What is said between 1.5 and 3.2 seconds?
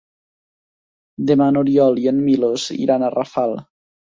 n'Oriol i en Milos iran a